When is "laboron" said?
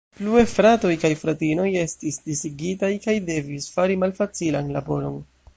4.79-5.25